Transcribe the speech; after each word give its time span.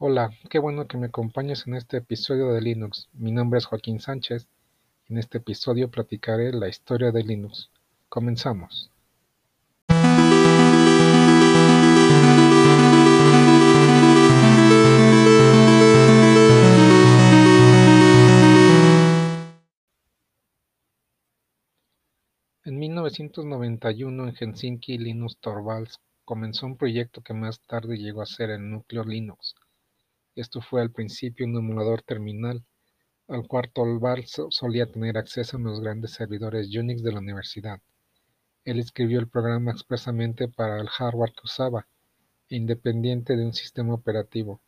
Hola, 0.00 0.30
qué 0.48 0.60
bueno 0.60 0.86
que 0.86 0.96
me 0.96 1.06
acompañes 1.06 1.66
en 1.66 1.74
este 1.74 1.96
episodio 1.96 2.52
de 2.52 2.60
Linux. 2.60 3.08
Mi 3.14 3.32
nombre 3.32 3.58
es 3.58 3.66
Joaquín 3.66 3.98
Sánchez. 3.98 4.46
En 5.08 5.18
este 5.18 5.38
episodio 5.38 5.90
platicaré 5.90 6.52
la 6.52 6.68
historia 6.68 7.10
de 7.10 7.24
Linux. 7.24 7.68
Comenzamos. 8.08 8.92
En 22.64 22.78
1991 22.78 24.28
en 24.28 24.34
Helsinki, 24.36 24.96
Linus 24.96 25.38
Torvalds 25.38 25.98
comenzó 26.24 26.66
un 26.66 26.76
proyecto 26.76 27.20
que 27.20 27.34
más 27.34 27.60
tarde 27.62 27.98
llegó 27.98 28.22
a 28.22 28.26
ser 28.26 28.50
el 28.50 28.70
núcleo 28.70 29.02
Linux 29.02 29.56
esto 30.40 30.60
fue 30.60 30.80
al 30.80 30.92
principio 30.92 31.46
un 31.46 31.56
emulador 31.56 32.02
terminal, 32.02 32.64
al 33.26 33.48
cual 33.48 33.70
Torvalds 33.72 34.40
solía 34.50 34.86
tener 34.86 35.18
acceso 35.18 35.56
en 35.56 35.64
los 35.64 35.80
grandes 35.80 36.12
servidores 36.12 36.74
Unix 36.74 37.02
de 37.02 37.10
la 37.10 37.18
universidad. 37.18 37.80
Él 38.64 38.78
escribió 38.78 39.18
el 39.18 39.28
programa 39.28 39.72
expresamente 39.72 40.46
para 40.46 40.80
el 40.80 40.88
hardware 40.88 41.32
que 41.32 41.42
usaba, 41.44 41.88
independiente 42.48 43.36
de 43.36 43.44
un 43.44 43.52
sistema 43.52 43.94
operativo, 43.94 44.60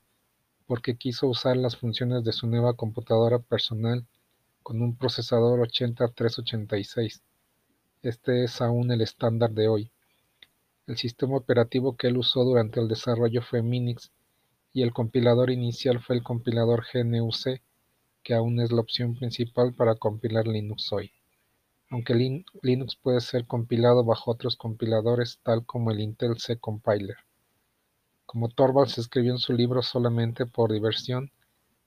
porque 0.67 0.97
quiso 0.97 1.29
usar 1.29 1.57
las 1.57 1.77
funciones 1.77 2.25
de 2.25 2.33
su 2.33 2.49
nueva 2.49 2.75
computadora 2.75 3.39
personal 3.39 4.05
con 4.65 4.83
un 4.83 4.97
procesador 4.97 5.61
80386. 5.61 7.23
Este 8.03 8.43
es 8.43 8.61
aún 8.61 8.91
el 8.91 9.03
estándar 9.03 9.53
de 9.53 9.69
hoy. 9.69 9.93
El 10.89 10.97
sistema 10.97 11.37
operativo 11.37 11.97
que 11.97 12.09
él 12.09 12.17
usó 12.17 12.43
durante 12.43 12.81
el 12.81 12.89
desarrollo 12.89 13.41
fue 13.43 13.63
Minix 13.63 14.11
y 14.73 14.83
el 14.83 14.93
compilador 14.93 15.51
inicial 15.51 16.01
fue 16.01 16.17
el 16.17 16.23
compilador 16.23 16.85
GNU-C, 16.93 17.63
que 18.23 18.35
aún 18.35 18.61
es 18.61 18.71
la 18.71 18.81
opción 18.81 19.17
principal 19.17 19.75
para 19.75 19.97
compilar 19.97 20.47
Linux 20.47 20.93
hoy, 20.93 21.11
aunque 21.91 22.15
Linux 22.63 22.97
puede 22.97 23.21
ser 23.21 23.47
compilado 23.47 24.05
bajo 24.05 24.31
otros 24.31 24.57
compiladores 24.57 25.41
tal 25.43 25.65
como 25.67 25.91
el 25.91 26.01
Intel 26.01 26.39
C 26.39 26.59
Compiler. 26.59 27.17
Como 28.27 28.49
Torvalds 28.49 28.99
escribió 28.99 29.33
en 29.33 29.39
su 29.39 29.53
libro 29.53 29.83
solamente 29.83 30.47
por 30.47 30.73
diversión, 30.73 31.33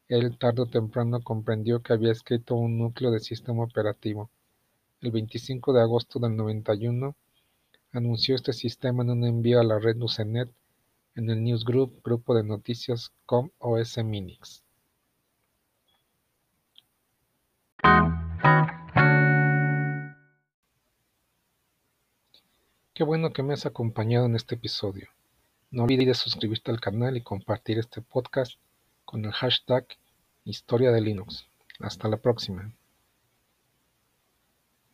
él 0.10 0.38
tarde 0.38 0.64
o 0.64 0.66
temprano 0.66 1.22
comprendió 1.22 1.82
que 1.82 1.94
había 1.94 2.12
escrito 2.12 2.56
un 2.56 2.78
núcleo 2.78 3.12
de 3.12 3.22
sistema 3.22 3.64
operativo. 3.64 4.30
El 5.00 5.12
25 5.12 5.72
de 5.72 5.82
agosto 5.82 6.20
del 6.20 6.36
91 6.36 7.16
anunció 7.94 8.36
este 8.36 8.52
sistema 8.52 9.04
en 9.04 9.12
un 9.12 9.24
envío 9.24 9.62
a 9.62 9.64
la 9.64 9.80
red 9.80 9.96
Usenet 10.02 10.52
en 11.16 11.30
el 11.30 11.44
newsgroup 11.44 12.02
grupo 12.04 12.36
de 12.36 12.44
noticias 12.44 13.12
com 13.26 13.50
OS 13.60 13.98
Minix. 14.04 14.64
Qué 22.94 23.04
bueno 23.04 23.34
que 23.34 23.44
me 23.44 23.54
has 23.54 23.66
acompañado 23.66 24.26
en 24.26 24.36
este 24.36 24.56
episodio. 24.56 25.10
No 25.72 25.84
olvides 25.84 26.18
suscribirte 26.18 26.70
al 26.72 26.80
canal 26.80 27.18
y 27.18 27.22
compartir 27.22 27.80
este 27.80 28.02
podcast 28.02 28.54
con 29.06 29.26
el 29.26 29.32
hashtag 29.32 29.88
Historia 30.46 30.92
de 30.92 31.02
Linux. 31.02 31.48
Hasta 31.80 32.08
la 32.08 32.18
próxima. 32.18 32.72